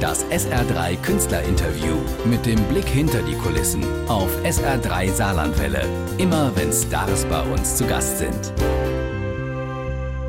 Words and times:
Das 0.00 0.24
SR3 0.26 0.96
Künstlerinterview 1.02 1.96
mit 2.24 2.46
dem 2.46 2.62
Blick 2.68 2.86
hinter 2.86 3.20
die 3.20 3.34
Kulissen 3.34 3.82
auf 4.06 4.30
SR3 4.44 5.10
Saarlandwelle. 5.10 5.84
Immer 6.18 6.54
wenn 6.54 6.72
Stars 6.72 7.24
bei 7.24 7.42
uns 7.42 7.76
zu 7.76 7.84
Gast 7.84 8.18
sind. 8.18 8.54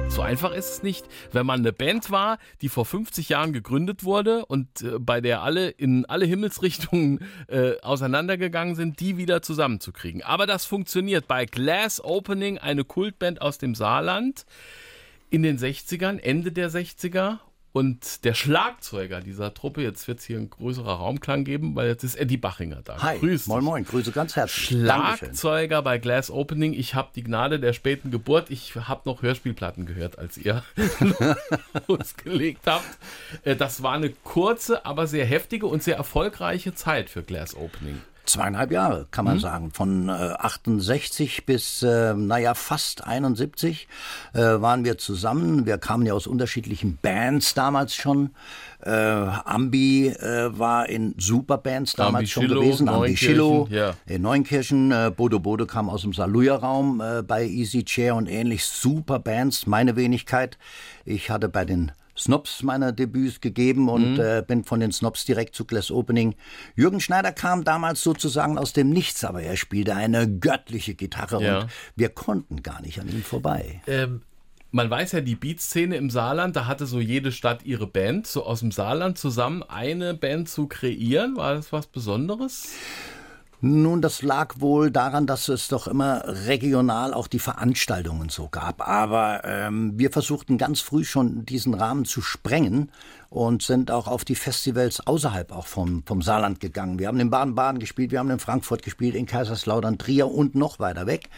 So 0.08 0.24
einfach 0.24 0.54
ist 0.54 0.70
es 0.70 0.82
nicht, 0.82 1.06
wenn 1.34 1.46
man 1.46 1.60
eine 1.60 1.72
Band 1.72 2.10
war, 2.10 2.40
die 2.64 2.70
vor 2.70 2.84
50 2.84 3.30
Jahren 3.30 3.54
gegründet 3.54 4.04
wurde 4.04 4.44
und 4.48 4.82
äh, 4.82 4.98
bei 4.98 5.22
der 5.22 5.44
alle 5.44 5.70
in 5.70 6.04
alle 6.06 6.26
Himmelsrichtungen 6.26 7.20
äh, 7.48 7.80
auseinandergegangen 7.84 8.74
sind, 8.74 9.00
die 9.00 9.18
wieder 9.18 9.44
zusammenzukriegen. 9.44 10.24
Aber 10.24 10.48
das 10.48 10.66
funktioniert 10.66 11.28
bei 11.28 11.46
Glass 11.46 12.04
Opening, 12.04 12.58
eine 12.58 12.86
Kultband 12.86 13.40
aus 13.44 13.60
dem 13.60 13.76
Saarland 13.76 14.48
in 15.30 15.44
den 15.44 15.60
60ern, 15.60 16.18
Ende 16.18 16.52
der 16.52 16.72
60er 16.72 17.38
und 17.72 18.26
der 18.26 18.34
Schlagzeuger 18.34 19.22
dieser 19.22 19.54
Truppe, 19.54 19.84
jetzt 19.84 20.08
wird 20.08 20.20
es 20.20 20.26
hier 20.26 20.38
ein 20.40 20.50
größerer 20.50 20.94
Raumklang 20.94 21.44
geben, 21.44 21.76
weil 21.76 21.88
jetzt 21.88 22.04
ist 22.04 22.16
Eddie 22.16 22.38
Bachinger 22.38 22.82
da. 22.84 23.02
Hi, 23.02 23.20
Grüß 23.20 23.48
moin 23.48 23.64
moin, 23.64 23.86
Grüße 23.86 24.12
ganz 24.12 24.36
herzlich. 24.36 24.80
Schlagzeuger 24.80 25.68
Dankeschön. 25.68 25.84
bei 25.84 25.98
Glass 26.00 26.32
Opening. 26.32 26.74
Ich 26.74 26.96
habe 26.96 27.10
die 27.16 27.24
Gnade 27.24 27.60
der 27.60 27.74
späten 27.74 28.10
Geburt. 28.10 28.50
Ich 28.50 28.76
habe 28.76 29.02
noch 29.06 29.22
Hörspielplatten 29.22 29.86
gehört, 29.86 30.18
als 30.18 30.38
ihr 30.38 30.64
losgelegt 31.88 32.62
habt. 32.66 32.86
Äh, 33.44 33.56
das 33.56 33.84
war 33.84 33.94
eine 33.94 34.10
kurze, 34.10 34.86
aber 34.86 35.06
sehr 35.06 35.26
heftige 35.26 35.68
und 35.68 35.84
sehr 35.84 35.98
erfolgreiche 35.98 36.74
Zeit 36.74 37.10
für 37.10 37.22
Glass 37.22 37.56
Opening. 37.56 38.02
Zweieinhalb 38.30 38.72
Jahre, 38.72 39.08
kann 39.12 39.26
man 39.26 39.36
mhm. 39.36 39.40
sagen. 39.40 39.72
Von 39.72 40.10
äh, 40.10 40.12
68 40.12 41.46
bis, 41.46 41.82
äh, 41.84 42.14
naja, 42.14 42.54
fast 42.54 43.06
71 43.06 43.88
äh, 44.34 44.40
waren 44.40 44.86
wir 44.86 44.98
zusammen. 44.98 45.66
Wir 45.66 45.78
kamen 45.78 46.06
ja 46.06 46.14
aus 46.14 46.28
unterschiedlichen 46.28 46.98
Bands 47.02 47.54
damals 47.54 47.96
schon. 47.96 48.32
Äh, 48.82 48.92
Ambi 48.92 50.08
äh, 50.08 50.58
war 50.58 50.88
in 50.88 51.14
Superbands 51.18 51.94
damals 51.94 52.16
Ambi 52.16 52.28
schon 52.28 52.44
Schillo, 52.44 52.62
gewesen. 52.62 52.90
Ambi 52.90 53.18
Schillo 53.18 53.68
ja. 53.70 53.94
in 54.06 54.22
Neunkirchen. 54.22 54.92
Äh, 54.92 55.12
Bodo 55.16 55.40
Bodo 55.40 55.66
kam 55.66 55.90
aus 55.90 56.04
dem 56.04 56.14
Saluja-Raum 56.14 57.02
äh, 57.02 57.22
bei 57.24 57.46
Easy 57.46 57.84
Chair 57.84 58.16
und 58.16 58.28
ähnlich. 58.28 58.64
Superbands, 58.64 59.68
meine 59.68 59.96
Wenigkeit. 59.96 60.58
Ich 61.04 61.30
hatte 61.30 61.50
bei 61.50 61.66
den 61.66 61.92
Snobs 62.20 62.64
meiner 62.64 62.92
Debüts 62.92 63.42
gegeben 63.42 63.90
und 63.90 64.16
mhm. 64.16 64.20
äh, 64.20 64.44
bin 64.46 64.64
von 64.64 64.80
den 64.80 64.92
Snobs 64.92 65.26
direkt 65.26 65.56
zu 65.56 65.66
Glass 65.66 65.92
Opening. 65.92 66.36
Jürgen 66.76 67.00
Schneider 67.00 67.32
kam 67.32 67.64
damals 67.64 68.02
sozusagen 68.04 68.58
aus 68.58 68.74
dem 68.74 68.90
Nichts, 68.90 69.24
aber 69.24 69.42
er 69.42 69.58
spielte 69.58 69.96
eine 69.96 70.30
göttliche 70.30 70.96
Gitarre 70.96 71.44
ja. 71.44 71.60
und 71.60 71.70
wir 71.96 72.10
konnten 72.10 72.62
gar 72.62 72.82
nicht 72.82 73.00
an 73.00 73.10
ihm 73.10 73.24
vorbei. 73.24 73.82
Ähm, 73.88 74.22
man 74.72 74.90
weiß 74.90 75.14
ja, 75.14 75.22
die 75.22 75.36
Beatszene 75.36 75.96
im 75.96 76.10
Saarland, 76.10 76.56
da 76.56 76.68
hatte 76.68 76.86
so 76.86 77.00
jede 77.00 77.32
Stadt 77.32 77.64
ihre 77.64 77.88
Band, 77.88 78.28
so 78.28 78.46
aus 78.46 78.60
dem 78.60 78.72
Saarland 78.72 79.18
zusammen 79.18 79.64
eine 79.64 80.14
Band 80.14 80.48
zu 80.48 80.68
kreieren. 80.68 81.38
War 81.38 81.56
das 81.56 81.74
was 81.74 81.88
Besonderes? 81.88 82.74
Nun, 83.62 84.02
das 84.02 84.22
lag 84.22 84.56
wohl 84.60 84.90
daran, 84.90 85.28
dass 85.28 85.50
es 85.50 85.68
doch 85.68 85.88
immer 85.88 86.24
regional 86.26 87.14
auch 87.14 87.28
die 87.28 87.40
Veranstaltungen 87.40 88.30
so 88.30 88.48
gab. 88.48 88.88
Aber 88.88 89.42
ähm, 89.44 90.00
wir 90.00 90.12
versuchten 90.12 90.58
ganz 90.58 90.80
früh 90.80 91.04
schon 91.04 91.46
diesen 91.46 91.74
Rahmen 91.74 92.06
zu 92.06 92.22
sprengen 92.22 92.90
und 93.30 93.62
sind 93.62 93.92
auch 93.92 94.08
auf 94.08 94.24
die 94.24 94.36
Festivals 94.36 95.06
außerhalb 95.06 95.52
auch 95.52 95.68
vom, 95.68 96.04
vom 96.06 96.22
Saarland 96.22 96.62
gegangen. 96.62 97.00
Wir 97.00 97.10
haben 97.10 97.20
in 97.20 97.30
Baden-Baden 97.30 97.80
gespielt, 97.80 98.12
wir 98.12 98.20
haben 98.20 98.30
in 98.30 98.40
Frankfurt 98.40 98.82
gespielt, 98.82 99.14
in 99.14 99.26
Kaiserslautern, 99.26 99.98
Trier 99.98 100.32
und 100.32 100.56
noch 100.56 100.80
weiter 100.80 101.06
weg. 101.06 101.30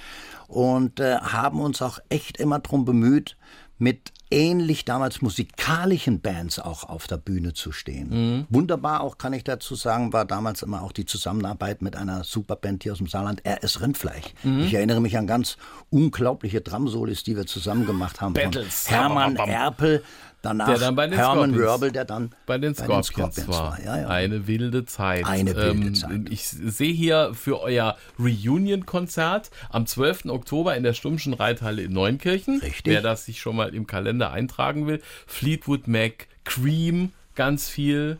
Und 0.47 0.99
äh, 0.99 1.15
haben 1.17 1.59
uns 1.59 1.81
auch 1.81 1.97
echt 2.09 2.37
immer 2.37 2.59
darum 2.59 2.85
bemüht, 2.85 3.35
mit 3.79 4.13
ähnlich 4.31 4.85
damals 4.85 5.21
musikalischen 5.21 6.21
Bands 6.21 6.59
auch 6.59 6.83
auf 6.83 7.07
der 7.07 7.17
Bühne 7.17 7.53
zu 7.53 7.71
stehen. 7.71 8.09
Mhm. 8.09 8.47
Wunderbar 8.49 9.01
auch, 9.01 9.17
kann 9.17 9.33
ich 9.33 9.43
dazu 9.43 9.75
sagen, 9.75 10.13
war 10.13 10.25
damals 10.25 10.63
immer 10.63 10.81
auch 10.81 10.91
die 10.91 11.05
Zusammenarbeit 11.05 11.81
mit 11.81 11.95
einer 11.95 12.23
Superband 12.23 12.83
hier 12.83 12.93
aus 12.93 12.97
dem 12.97 13.07
Saarland, 13.07 13.43
RS 13.45 13.81
Rindfleisch. 13.81 14.33
Mhm. 14.43 14.61
Ich 14.61 14.73
erinnere 14.73 15.01
mich 15.01 15.17
an 15.17 15.27
ganz 15.27 15.57
unglaubliche 15.89 16.61
Drumsolis, 16.61 17.23
die 17.23 17.35
wir 17.35 17.45
zusammen 17.45 17.85
gemacht 17.85 18.21
haben. 18.21 18.33
Battles. 18.33 18.89
Hermann 18.89 19.35
Erpel, 19.35 20.03
Danach 20.41 20.67
der 20.67 20.79
dann 20.79 20.95
bei 20.95 21.05
den 21.05 21.17
Hermann 21.17 21.55
Wörbel, 21.55 21.91
der 21.91 22.03
dann 22.03 22.31
bei 22.47 22.57
den 22.57 22.73
Scorpions, 22.73 23.11
bei 23.11 23.21
den 23.21 23.31
Scorpions 23.31 23.59
war. 23.59 23.71
war. 23.71 23.83
Ja, 23.83 24.01
ja. 24.01 24.07
Eine 24.07 24.47
wilde 24.47 24.85
Zeit. 24.85 25.25
Eine 25.25 25.55
wilde 25.55 25.87
ähm, 25.87 25.95
Zeit. 25.95 26.29
Ich 26.31 26.47
sehe 26.47 26.91
hier 26.91 27.33
für 27.35 27.61
euer 27.61 27.95
Reunion-Konzert 28.17 29.51
am 29.69 29.85
12. 29.85 30.25
Oktober 30.25 30.75
in 30.75 30.81
der 30.81 30.93
Stummschen 30.93 31.33
Reithalle 31.33 31.83
in 31.83 31.93
Neunkirchen. 31.93 32.59
Richtig. 32.59 32.91
Wer 32.91 33.01
das 33.01 33.25
sich 33.25 33.39
schon 33.39 33.55
mal 33.55 33.75
im 33.75 33.85
Kalender 33.85 34.20
eintragen 34.29 34.87
will. 34.87 35.01
Fleetwood 35.25 35.87
Mac, 35.87 36.27
Cream, 36.43 37.11
ganz 37.35 37.67
viel. 37.69 38.19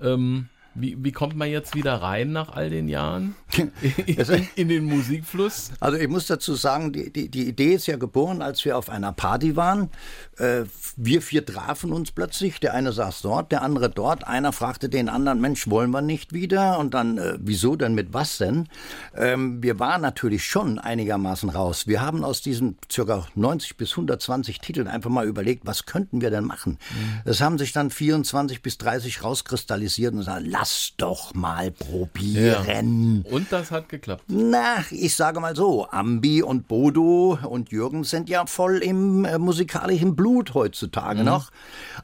Ähm, 0.00 0.48
wie, 0.74 0.96
wie 1.02 1.12
kommt 1.12 1.36
man 1.36 1.50
jetzt 1.50 1.74
wieder 1.74 1.94
rein 1.96 2.32
nach 2.32 2.50
all 2.54 2.70
den 2.70 2.88
Jahren 2.88 3.34
in, 4.06 4.48
in, 4.56 4.68
den 4.68 4.84
Musikfluss? 4.84 5.70
Also 5.80 5.98
ich 5.98 6.08
muss 6.08 6.26
dazu 6.26 6.54
sagen, 6.54 6.92
die, 6.92 7.12
die, 7.12 7.28
die 7.28 7.48
Idee 7.48 7.74
ist 7.74 7.86
ja 7.86 7.96
geboren, 7.96 8.42
als 8.42 8.64
wir 8.64 8.78
auf 8.78 8.88
einer 8.88 9.12
Party 9.12 9.56
waren. 9.56 9.90
Äh, 10.38 10.64
wir 10.96 11.20
vier 11.20 11.44
trafen 11.44 11.92
uns 11.92 12.12
plötzlich. 12.12 12.58
Der 12.60 12.74
eine 12.74 12.92
saß 12.92 13.22
dort, 13.22 13.52
der 13.52 13.62
andere 13.62 13.90
dort. 13.90 14.26
Einer 14.26 14.52
fragte 14.52 14.88
den 14.88 15.08
anderen, 15.08 15.40
Mensch, 15.40 15.68
wollen 15.68 15.90
wir 15.90 16.00
nicht 16.00 16.32
wieder? 16.32 16.78
Und 16.78 16.94
dann, 16.94 17.18
äh, 17.18 17.38
wieso 17.38 17.76
denn, 17.76 17.94
mit 17.94 18.14
was 18.14 18.38
denn? 18.38 18.68
Ähm, 19.14 19.62
wir 19.62 19.78
waren 19.78 20.00
natürlich 20.00 20.44
schon 20.44 20.78
einigermaßen 20.78 21.50
raus. 21.50 21.86
Wir 21.86 22.00
haben 22.00 22.24
aus 22.24 22.40
diesen 22.40 22.78
circa 22.90 23.26
90 23.34 23.76
bis 23.76 23.90
120 23.90 24.60
Titeln 24.60 24.88
einfach 24.88 25.10
mal 25.10 25.26
überlegt, 25.26 25.66
was 25.66 25.84
könnten 25.84 26.20
wir 26.20 26.30
denn 26.30 26.44
machen? 26.44 26.78
Mhm. 26.90 27.20
Es 27.30 27.40
haben 27.40 27.58
sich 27.58 27.72
dann 27.72 27.90
24 27.90 28.62
bis 28.62 28.78
30 28.78 29.22
rauskristallisiert 29.22 30.12
und 30.12 30.20
gesagt, 30.20 30.46
lass 30.62 30.92
doch 30.96 31.34
mal 31.34 31.72
probieren. 31.72 33.24
Ja. 33.24 33.32
Und 33.32 33.50
das 33.50 33.72
hat 33.72 33.88
geklappt. 33.88 34.22
Na, 34.28 34.84
ich 34.92 35.16
sage 35.16 35.40
mal 35.40 35.56
so, 35.56 35.88
Ambi 35.90 36.40
und 36.40 36.68
Bodo 36.68 37.36
und 37.42 37.72
Jürgen 37.72 38.04
sind 38.04 38.28
ja 38.28 38.46
voll 38.46 38.78
im 38.78 39.24
äh, 39.24 39.38
musikalischen 39.38 40.14
Blut 40.14 40.54
heutzutage 40.54 41.20
mhm. 41.20 41.24
noch. 41.24 41.50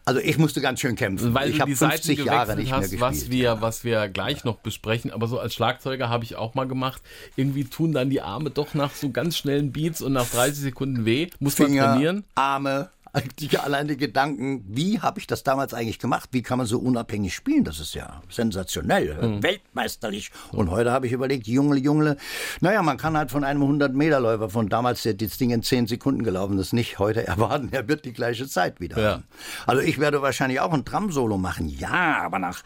Also 0.04 0.18
ich 0.18 0.38
musste 0.38 0.60
ganz 0.60 0.80
schön 0.80 0.96
kämpfen. 0.96 1.34
Weil 1.34 1.50
ich 1.50 1.60
habe 1.60 1.74
50 1.74 2.24
Jahre 2.24 2.56
nicht 2.56 2.72
hast, 2.72 2.80
mehr 2.80 2.88
gespielt. 2.88 3.00
Was 3.00 3.30
wir, 3.30 3.44
ja. 3.44 3.60
was 3.60 3.84
wir 3.84 4.08
gleich 4.08 4.42
noch 4.42 4.56
besprechen, 4.56 5.12
aber 5.12 5.28
so 5.28 5.38
als 5.38 5.54
Schlagzeuger 5.54 6.08
habe 6.08 6.24
ich 6.24 6.34
auch 6.34 6.54
mal 6.54 6.66
gemacht. 6.66 7.00
Irgendwie 7.36 7.62
tun 7.62 7.92
dann 7.92 8.10
die 8.10 8.22
Arme 8.22 8.50
doch 8.50 8.74
nach 8.74 8.92
so 8.92 9.10
ganz 9.10 9.36
schnellen 9.36 9.70
Beats 9.70 10.02
und 10.02 10.14
nach 10.14 10.26
30 10.26 10.58
Sekunden 10.58 11.04
weh. 11.04 11.28
Muss 11.38 11.54
Finger, 11.54 11.82
man 11.82 11.92
trainieren. 11.92 12.24
Arme, 12.34 12.90
eigentlich 13.12 13.60
allein 13.60 13.88
die 13.88 13.96
Gedanken, 13.96 14.64
wie 14.68 15.00
habe 15.00 15.18
ich 15.18 15.26
das 15.26 15.42
damals 15.42 15.74
eigentlich 15.74 15.98
gemacht? 15.98 16.30
Wie 16.32 16.42
kann 16.42 16.58
man 16.58 16.66
so 16.66 16.78
unabhängig 16.78 17.34
spielen? 17.34 17.64
Das 17.64 17.80
ist 17.80 17.94
ja 17.94 18.22
sensationell, 18.30 19.16
mhm. 19.20 19.42
weltmeisterlich. 19.42 20.30
Und 20.52 20.70
heute 20.70 20.92
habe 20.92 21.06
ich 21.06 21.12
überlegt, 21.12 21.46
Jungle, 21.46 21.78
Jungle, 21.78 22.16
naja, 22.60 22.82
man 22.82 22.96
kann 22.96 23.16
halt 23.16 23.30
von 23.30 23.44
einem 23.44 23.62
100-Meter-Läufer 23.62 24.50
von 24.50 24.68
damals, 24.68 25.02
der 25.02 25.14
das 25.14 25.38
Ding 25.38 25.50
in 25.50 25.62
10 25.62 25.86
Sekunden 25.86 26.22
gelaufen 26.22 26.58
ist, 26.58 26.72
nicht 26.72 26.98
heute 26.98 27.26
erwarten, 27.26 27.68
er 27.72 27.88
wird 27.88 28.04
die 28.04 28.12
gleiche 28.12 28.48
Zeit 28.48 28.80
wieder 28.80 29.00
ja. 29.00 29.10
haben. 29.12 29.24
Also 29.66 29.82
ich 29.82 29.98
werde 29.98 30.22
wahrscheinlich 30.22 30.60
auch 30.60 30.72
ein 30.72 30.84
Drum-Solo 30.84 31.38
machen, 31.38 31.68
ja, 31.68 32.22
aber 32.22 32.38
nach 32.38 32.62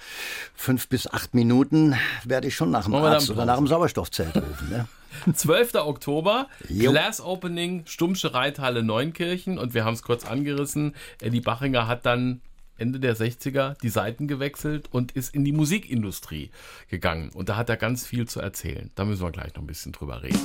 fünf 0.55 0.89
bis 0.89 1.07
acht 1.07 1.35
Minuten 1.35 1.95
werde 2.25 2.49
ich 2.49 2.57
schon 2.57 2.71
nach 2.71 2.85
dem 2.85 2.95
Arzt 2.95 3.31
oder 3.31 3.45
nach 3.45 3.57
dem 3.57 3.67
Sauerstoffzelt 3.67 4.37
rufen. 4.37 4.71
Ne? 4.71 4.87
12. 5.35 5.75
Oktober, 5.75 6.49
jo. 6.69 6.91
Glass 6.91 7.21
Opening, 7.21 7.85
Stummsche 7.87 8.35
Reithalle 8.35 8.83
Neunkirchen. 8.83 9.59
Und 9.59 9.75
wir 9.75 9.85
haben 9.85 9.95
es 9.95 10.03
kurz 10.03 10.25
angerissen. 10.25 10.95
Eddie 11.21 11.41
Bachinger 11.41 11.87
hat 11.87 12.07
dann 12.07 12.41
Ende 12.79 12.99
der 12.99 13.17
60er 13.17 13.77
die 13.81 13.91
Seiten 13.91 14.27
gewechselt 14.27 14.89
und 14.91 15.13
ist 15.13 15.35
in 15.35 15.45
die 15.45 15.53
Musikindustrie 15.53 16.51
gegangen. 16.89 17.31
Und 17.35 17.49
da 17.49 17.57
hat 17.57 17.69
er 17.69 17.77
ganz 17.77 18.07
viel 18.07 18.27
zu 18.27 18.41
erzählen. 18.41 18.91
Da 18.95 19.05
müssen 19.05 19.23
wir 19.23 19.31
gleich 19.31 19.55
noch 19.55 19.63
ein 19.63 19.67
bisschen 19.67 19.93
drüber 19.93 20.23
reden. 20.23 20.41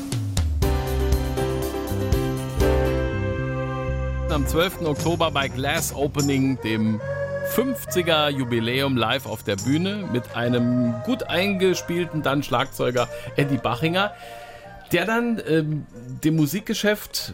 Am 4.29 4.45
12. 4.45 4.81
Oktober 4.81 5.31
bei 5.31 5.47
Glass 5.47 5.95
Opening, 5.95 6.59
dem 6.61 7.01
50er 7.55 8.29
Jubiläum 8.29 8.97
live 8.97 9.25
auf 9.25 9.41
der 9.41 9.55
Bühne 9.55 10.07
mit 10.11 10.35
einem 10.35 10.93
gut 11.05 11.23
eingespielten 11.23 12.21
dann 12.21 12.43
Schlagzeuger 12.43 13.07
Eddie 13.35 13.57
Bachinger 13.57 14.13
der 14.91 15.05
dann 15.05 15.41
ähm, 15.47 15.85
dem 16.23 16.35
Musikgeschäft 16.35 17.33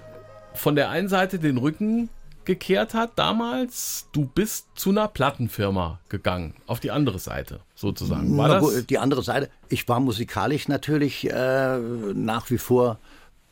von 0.54 0.76
der 0.76 0.90
einen 0.90 1.08
Seite 1.08 1.40
den 1.40 1.58
Rücken 1.58 2.10
gekehrt 2.46 2.94
hat 2.94 3.12
damals. 3.16 4.08
Du 4.12 4.26
bist 4.26 4.68
zu 4.76 4.90
einer 4.90 5.08
Plattenfirma 5.08 6.00
gegangen, 6.10 6.54
auf 6.68 6.80
die 6.80 6.92
andere 6.92 7.20
Seite 7.20 7.62
sozusagen. 7.76 8.38
War 8.38 8.60
das? 8.60 8.86
Die 8.86 8.98
andere 8.98 9.24
Seite. 9.24 9.50
Ich 9.70 9.88
war 9.88 10.00
musikalisch 10.00 10.68
natürlich 10.68 11.30
äh, 11.30 11.78
nach 12.14 12.50
wie 12.50 12.58
vor 12.58 13.00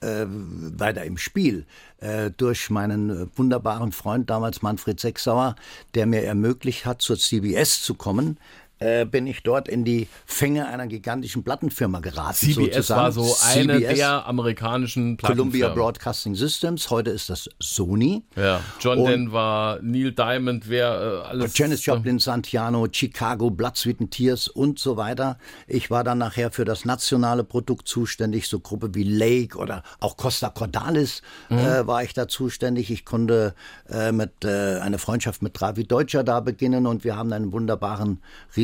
äh, 0.01 0.25
weiter 0.27 1.03
im 1.03 1.17
Spiel 1.17 1.65
äh, 1.99 2.31
durch 2.35 2.69
meinen 2.69 3.29
wunderbaren 3.35 3.91
Freund 3.91 4.29
damals 4.29 4.61
Manfred 4.61 4.99
Sechsauer, 4.99 5.55
der 5.93 6.05
mir 6.05 6.23
ermöglicht 6.23 6.85
hat, 6.85 7.01
zur 7.01 7.17
CBS 7.17 7.83
zu 7.83 7.95
kommen 7.95 8.37
äh, 8.81 9.05
bin 9.05 9.27
ich 9.27 9.43
dort 9.43 9.67
in 9.67 9.85
die 9.85 10.07
Fänge 10.25 10.67
einer 10.67 10.87
gigantischen 10.87 11.43
Plattenfirma 11.43 11.99
geraten. 11.99 12.33
CBS 12.33 12.55
sozusagen. 12.55 13.01
war 13.01 13.11
so 13.11 13.35
eine 13.53 13.77
CBS, 13.77 13.95
der 13.95 14.25
amerikanischen 14.25 15.17
Columbia 15.17 15.67
Plattenfirmen. 15.67 15.75
Broadcasting 15.75 16.35
Systems, 16.35 16.89
heute 16.89 17.11
ist 17.11 17.29
das 17.29 17.49
Sony. 17.59 18.23
Ja, 18.35 18.59
John 18.79 18.99
Und- 18.99 19.05
Denver, 19.09 19.79
Neil 19.81 20.11
Diamond, 20.11 20.67
wer 20.67 21.23
äh, 21.25 21.27
alles. 21.29 21.57
Janis 21.57 21.85
Joplin, 21.85 22.19
Santiano, 22.19 22.87
Chicago, 22.91 23.49
Blood, 23.51 23.77
Sweet 23.77 24.01
and 24.01 24.11
Tears 24.11 24.47
und 24.47 24.79
so 24.79 24.97
weiter. 24.97 25.37
Ich 25.67 25.91
war 25.91 26.03
dann 26.03 26.17
nachher 26.17 26.51
für 26.51 26.65
das 26.65 26.83
nationale 26.85 27.43
Produkt 27.43 27.87
zuständig, 27.87 28.47
so 28.47 28.59
Gruppe 28.59 28.95
wie 28.95 29.03
Lake 29.03 29.57
oder 29.57 29.83
auch 29.99 30.17
Costa 30.17 30.49
Cordalis 30.49 31.21
äh, 31.49 31.85
war 31.85 32.03
ich 32.03 32.13
da 32.13 32.27
zuständig. 32.27 32.89
Ich 32.89 33.05
konnte 33.05 33.53
äh, 33.89 34.11
mit 34.11 34.43
äh, 34.43 34.79
eine 34.79 34.97
Freundschaft 34.97 35.41
mit 35.43 35.53
Travi 35.53 35.85
Deutscher 35.85 36.23
da 36.23 36.39
beginnen 36.39 36.87
und 36.87 37.03
wir 37.03 37.15
haben 37.15 37.31
einen 37.31 37.51
wunderbaren 37.51 38.21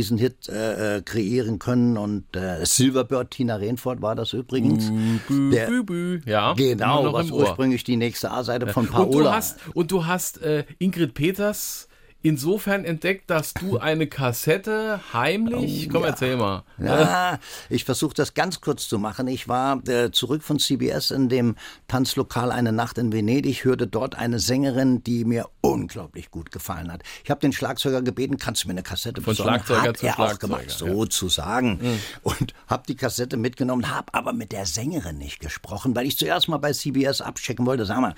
Riesenhit 0.07 0.47
äh, 0.49 0.97
äh, 0.97 1.01
kreieren 1.01 1.59
können 1.59 1.97
und 1.97 2.23
äh, 2.35 2.65
Silverbird 2.65 3.31
Tina 3.31 3.55
Renford 3.57 4.01
war 4.01 4.15
das 4.15 4.33
übrigens. 4.33 4.91
Bü, 5.27 5.51
Der- 5.51 5.67
bü, 5.67 5.83
bü. 5.83 6.21
Ja, 6.25 6.53
Genau, 6.53 7.11
was 7.13 7.31
ursprünglich 7.31 7.83
die 7.83 7.97
nächste 7.97 8.31
A-Seite 8.31 8.67
von 8.67 8.85
Und 8.85 8.91
Paola. 8.91 9.23
du 9.23 9.31
hast, 9.35 9.57
und 9.73 9.91
du 9.91 10.05
hast 10.05 10.41
äh, 10.41 10.63
Ingrid 10.79 11.13
Peters 11.13 11.87
insofern 12.27 12.83
entdeckt, 12.83 13.29
dass 13.29 13.53
du 13.53 13.77
eine 13.79 14.07
Kassette 14.07 14.99
heimlich. 15.13 15.89
Komm, 15.89 16.03
erzähl 16.03 16.35
mal. 16.35 16.63
Ja, 16.77 17.39
ich 17.69 17.85
versuche 17.85 18.13
das 18.13 18.33
ganz 18.33 18.59
kurz 18.61 18.87
zu 18.87 18.99
machen. 18.99 19.27
Ich 19.27 19.47
war 19.47 19.87
äh, 19.87 20.11
zurück 20.11 20.43
von 20.43 20.59
CBS 20.59 21.11
in 21.11 21.29
dem 21.29 21.55
Tanzlokal 21.87 22.51
Eine 22.51 22.71
Nacht 22.73 22.97
in 22.97 23.13
Venedig, 23.13 23.63
hörte 23.63 23.87
dort 23.87 24.15
eine 24.15 24.39
Sängerin, 24.39 25.03
die 25.03 25.25
mir 25.25 25.47
unglaublich 25.61 26.29
gut 26.29 26.51
gefallen 26.51 26.91
hat. 26.91 27.03
Ich 27.23 27.29
habe 27.29 27.39
den 27.39 27.53
Schlagzeuger 27.53 28.01
gebeten, 28.01 28.37
kannst 28.37 28.63
du 28.63 28.67
mir 28.67 28.73
eine 28.73 28.83
Kassette 28.83 29.21
Von 29.21 29.31
besorgen? 29.31 29.53
Schlagzeuger 29.53 29.81
hat 29.81 29.97
zu 29.97 30.05
er 30.05 30.11
auch 30.11 30.15
Schlagzeuger, 30.15 30.57
gemacht, 30.57 30.81
ja. 30.81 30.87
Mhm. 30.87 30.91
sozusagen. 30.91 31.99
Und 32.23 32.53
habe 32.67 32.83
die 32.87 32.95
Kassette 32.95 33.37
mitgenommen, 33.37 33.89
habe 33.89 34.13
aber 34.13 34.33
mit 34.33 34.51
der 34.51 34.65
Sängerin 34.65 35.17
nicht 35.17 35.39
gesprochen, 35.39 35.95
weil 35.95 36.05
ich 36.05 36.17
zuerst 36.17 36.49
mal 36.49 36.57
bei 36.57 36.73
CBS 36.73 37.21
abchecken 37.21 37.65
wollte. 37.65 37.85
Sag 37.85 38.01
mal, 38.01 38.15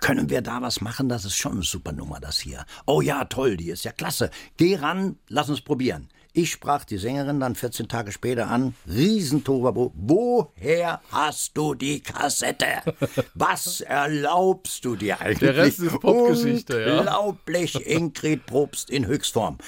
können 0.00 0.28
wir 0.28 0.42
da 0.42 0.60
was 0.60 0.80
machen? 0.80 1.08
Das 1.08 1.24
ist 1.24 1.36
schon 1.36 1.52
eine 1.52 1.62
super 1.62 1.92
Nummer, 1.92 2.20
das 2.20 2.38
hier. 2.38 2.64
Oh 2.86 3.00
ja, 3.00 3.24
toll, 3.24 3.37
die 3.46 3.70
ist 3.70 3.84
ja 3.84 3.92
klasse. 3.92 4.30
Geh 4.56 4.76
ran, 4.76 5.16
lass 5.28 5.48
uns 5.48 5.60
probieren. 5.60 6.08
Ich 6.32 6.50
sprach 6.52 6.84
die 6.84 6.98
Sängerin 6.98 7.40
dann 7.40 7.54
14 7.54 7.88
Tage 7.88 8.12
später 8.12 8.48
an. 8.48 8.74
Riesentobabo. 8.86 9.92
Woher 9.96 11.00
hast 11.10 11.56
du 11.56 11.74
die 11.74 12.00
Kassette? 12.00 12.82
Was 13.34 13.80
erlaubst 13.80 14.84
du 14.84 14.94
dir 14.94 15.20
eigentlich? 15.20 15.38
Der 15.38 15.56
Rest 15.56 15.80
ist 15.80 15.98
Popgeschichte, 15.98 16.80
ja. 16.80 16.98
Unglaublich, 16.98 17.74
Ingrid 17.86 18.46
Probst 18.46 18.90
in 18.90 19.06
Höchstform. 19.06 19.58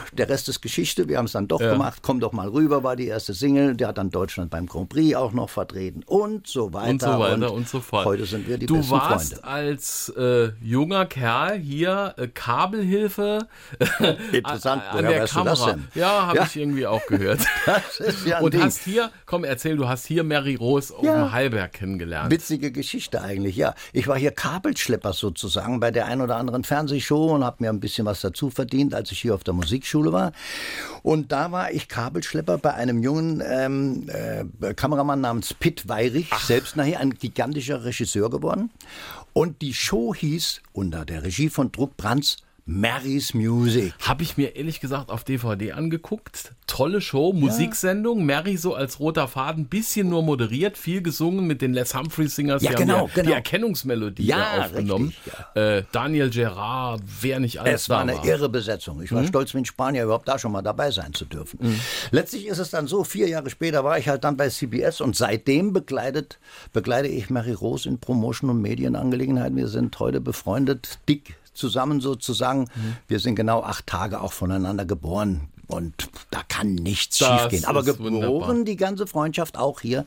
Der 0.12 0.28
Rest 0.28 0.48
ist 0.48 0.60
Geschichte, 0.60 1.08
wir 1.08 1.18
haben 1.18 1.24
es 1.26 1.32
dann 1.32 1.48
doch 1.48 1.58
gemacht. 1.58 2.00
Komm 2.02 2.20
doch 2.20 2.32
mal 2.32 2.48
rüber, 2.48 2.82
war 2.82 2.96
die 2.96 3.06
erste 3.06 3.34
Single. 3.34 3.74
Der 3.76 3.88
hat 3.88 3.98
dann 3.98 4.10
Deutschland 4.10 4.50
beim 4.50 4.66
Grand 4.66 4.88
Prix 4.88 5.14
auch 5.16 5.32
noch 5.32 5.50
vertreten 5.50 6.02
und 6.06 6.46
so 6.46 6.72
weiter. 6.72 6.90
und 6.90 7.00
so 7.02 7.18
weiter 7.18 7.52
und, 7.52 7.68
so 7.68 7.80
fort. 7.80 8.04
Heute 8.04 8.26
sind 8.26 8.46
wir 8.48 8.58
die 8.58 8.66
du 8.66 8.76
besten 8.76 8.90
warst 8.92 9.34
Freunde. 9.34 9.44
als 9.44 10.08
äh, 10.16 10.50
junger 10.62 11.06
Kerl 11.06 11.58
hier 11.58 12.14
äh, 12.16 12.28
Kabelhilfe 12.28 13.46
Interessant, 14.32 14.82
an 14.90 14.98
woher 14.98 15.10
der 15.10 15.22
weißt 15.22 15.32
du 15.32 15.36
Kamera. 15.38 15.54
das 15.54 15.64
denn? 15.74 15.88
Ja, 15.94 16.26
habe 16.26 16.36
Ja. 16.38 16.44
ich 16.44 16.56
irgendwie 16.56 16.86
auch 16.86 17.04
gehört. 17.06 17.40
Das 17.66 18.00
ist 18.00 18.26
ja 18.26 18.38
ein 18.38 18.44
und 18.44 18.54
Ding. 18.54 18.62
hast 18.62 18.82
hier, 18.84 19.10
komm, 19.26 19.44
erzähl, 19.44 19.76
du 19.76 19.88
hast 19.88 20.06
hier 20.06 20.24
Mary 20.24 20.54
Rose 20.56 20.94
auf 20.94 21.04
Ja. 21.04 21.14
dem 21.24 21.32
Heilberg 21.32 21.72
kennengelernt. 21.72 22.30
Witzige 22.30 22.72
Geschichte 22.72 23.22
eigentlich, 23.22 23.56
ja. 23.56 23.74
Ich 23.92 24.08
war 24.08 24.16
hier 24.18 24.30
Kabelschlepper 24.32 25.12
sozusagen 25.12 25.80
bei 25.80 25.90
der 25.90 26.06
ein 26.06 26.20
oder 26.20 26.36
anderen 26.36 26.64
Fernsehshow 26.64 27.34
und 27.34 27.44
habe 27.44 27.56
mir 27.60 27.70
ein 27.70 27.80
bisschen 27.80 28.04
was 28.06 28.20
dazu 28.20 28.50
verdient, 28.50 28.94
als 28.94 29.12
ich 29.12 29.20
hier 29.20 29.34
auf 29.34 29.44
der 29.44 29.54
Musikschule 29.82 30.12
war. 30.12 30.32
Und 31.02 31.32
da 31.32 31.50
war 31.50 31.72
ich 31.72 31.88
Kabelschlepper 31.88 32.58
bei 32.58 32.74
einem 32.74 33.02
jungen 33.02 33.42
ähm, 33.44 34.08
äh, 34.08 34.74
Kameramann 34.74 35.20
namens 35.20 35.52
Pitt 35.54 35.88
Weirich, 35.88 36.30
selbst 36.46 36.76
nachher 36.76 37.00
ein 37.00 37.14
gigantischer 37.14 37.84
Regisseur 37.84 38.30
geworden. 38.30 38.70
Und 39.32 39.62
die 39.62 39.74
Show 39.74 40.14
hieß 40.14 40.60
unter 40.72 41.04
der 41.04 41.24
Regie 41.24 41.48
von 41.48 41.72
Druck 41.72 41.96
Brands 41.96 42.36
Mary's 42.74 43.34
Music. 43.34 43.92
Habe 44.00 44.22
ich 44.22 44.38
mir 44.38 44.56
ehrlich 44.56 44.80
gesagt 44.80 45.10
auf 45.10 45.24
DVD 45.24 45.72
angeguckt. 45.72 46.52
Tolle 46.66 47.02
Show, 47.02 47.34
Musiksendung. 47.34 48.24
Mary 48.24 48.56
so 48.56 48.74
als 48.74 48.98
roter 48.98 49.28
Faden, 49.28 49.66
bisschen 49.66 50.08
nur 50.08 50.22
moderiert, 50.22 50.78
viel 50.78 51.02
gesungen 51.02 51.46
mit 51.46 51.60
den 51.60 51.74
Les 51.74 51.94
Humphreys 51.94 52.34
Singers. 52.34 52.62
Ja, 52.62 52.70
die 52.70 52.76
genau, 52.76 53.08
ja 53.08 53.12
genau. 53.14 53.28
die 53.28 53.32
Erkennungsmelodie 53.34 54.24
Ja, 54.24 54.56
da 54.56 54.64
aufgenommen. 54.64 55.08
richtig, 55.08 55.56
äh, 55.62 55.82
Daniel 55.92 56.30
Gerard, 56.30 57.02
wer 57.20 57.40
nicht 57.40 57.60
alles 57.60 57.82
Es 57.82 57.88
war 57.90 58.06
da 58.06 58.12
eine 58.14 58.26
irre 58.26 58.48
Besetzung. 58.48 59.02
Ich 59.02 59.12
war 59.12 59.22
stolz 59.26 59.52
wie 59.52 59.58
ein 59.58 59.64
Spanier, 59.66 60.04
überhaupt 60.04 60.28
da 60.28 60.38
schon 60.38 60.52
mal 60.52 60.62
dabei 60.62 60.90
sein 60.90 61.12
zu 61.12 61.26
dürfen. 61.26 61.78
Letztlich 62.10 62.46
ist 62.46 62.58
es 62.58 62.70
dann 62.70 62.86
so, 62.86 63.04
vier 63.04 63.28
Jahre 63.28 63.50
später 63.50 63.84
war 63.84 63.98
ich 63.98 64.08
halt 64.08 64.24
dann 64.24 64.38
bei 64.38 64.48
CBS 64.48 65.02
und 65.02 65.14
seitdem 65.14 65.74
begleitet, 65.74 66.38
begleite 66.72 67.08
ich 67.08 67.28
Mary 67.28 67.52
Rose 67.52 67.86
in 67.86 67.98
Promotion- 67.98 68.48
und 68.48 68.62
Medienangelegenheiten. 68.62 69.56
Wir 69.56 69.68
sind 69.68 69.98
heute 69.98 70.22
befreundet, 70.22 70.98
dick 71.06 71.36
zusammen 71.52 72.00
sozusagen. 72.00 72.68
Wir 73.08 73.18
sind 73.18 73.34
genau 73.34 73.62
acht 73.62 73.86
Tage 73.86 74.20
auch 74.20 74.32
voneinander 74.32 74.84
geboren. 74.84 75.48
Und 75.68 76.08
da 76.30 76.42
kann 76.48 76.74
nichts 76.74 77.18
Das 77.18 77.40
schiefgehen. 77.42 77.64
Aber 77.64 77.82
geboren 77.82 78.12
wunderbar. 78.22 78.64
die 78.64 78.76
ganze 78.76 79.06
Freundschaft 79.06 79.56
auch 79.56 79.80
hier 79.80 80.04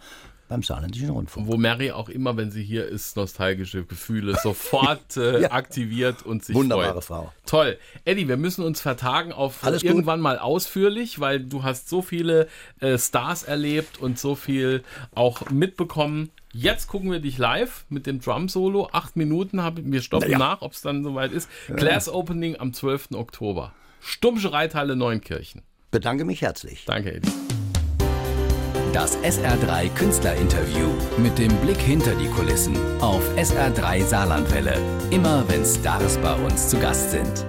beim 0.48 0.62
Saarländischen 0.62 1.10
Rundfunk. 1.10 1.48
Wo 1.48 1.58
Mary 1.58 1.90
auch 1.92 2.08
immer, 2.08 2.38
wenn 2.38 2.52
sie 2.52 2.62
hier 2.64 2.88
ist, 2.88 3.16
nostalgische 3.18 3.84
Gefühle 3.84 4.38
sofort 4.44 5.18
äh, 5.18 5.42
Ja. 5.42 5.52
aktiviert 5.54 6.24
und 6.24 6.46
sich 6.46 6.56
Wunderbare 6.56 7.02
freut. 7.02 7.04
Frau. 7.04 7.32
Toll. 7.48 7.80
Eddie, 8.04 8.28
wir 8.28 8.38
müssen 8.38 8.64
uns 8.64 8.80
vertagen 8.80 9.32
auf 9.34 9.64
Alles 9.64 9.82
gut. 9.82 9.90
irgendwann 9.90 10.20
mal 10.20 10.38
ausführlich, 10.38 11.20
weil 11.20 11.40
du 11.40 11.64
hast 11.64 11.90
so 11.90 12.04
viele 12.04 12.48
äh, 12.80 13.00
Stars 13.00 13.42
erlebt 13.42 14.00
und 14.00 14.20
so 14.20 14.36
viel 14.36 14.84
auch 15.16 15.50
mitbekommen. 15.50 16.30
Jetzt 16.58 16.88
gucken 16.88 17.12
wir 17.12 17.20
dich 17.20 17.38
live 17.38 17.84
mit 17.90 18.08
dem 18.08 18.22
Drum-Solo. 18.22 18.88
Acht 18.94 19.18
Minuten, 19.18 19.62
hab, 19.62 19.74
wir 19.76 20.02
stoppen 20.02 20.32
Ja. 20.32 20.38
nach, 20.38 20.62
ob 20.62 20.72
es 20.72 20.82
dann 20.82 21.04
soweit 21.04 21.34
ist. 21.34 21.50
Class 21.76 22.08
Opening 22.08 22.56
am 22.56 22.72
12. 22.72 23.10
Oktober. 23.16 23.74
Stummsche 24.00 24.54
Reithalle 24.54 24.96
Neunkirchen. 24.96 25.64
Bedanke 25.92 26.24
mich 26.24 26.42
herzlich. 26.42 26.86
Danke, 26.86 27.16
Eddie. 27.16 27.30
Das 28.94 29.18
SR3 29.22 29.90
Künstlerinterview 29.96 30.88
mit 31.18 31.38
dem 31.38 31.54
Blick 31.58 31.76
hinter 31.82 32.16
die 32.16 32.28
Kulissen 32.30 32.78
auf 33.02 33.22
SR3 33.36 34.06
Saarlandwelle. 34.06 34.78
Immer 35.12 35.44
wenn 35.50 35.66
Stars 35.66 36.18
bei 36.20 36.34
uns 36.36 36.70
zu 36.70 36.80
Gast 36.80 37.12
sind. 37.12 37.46